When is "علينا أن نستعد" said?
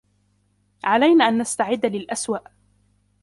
0.83-1.85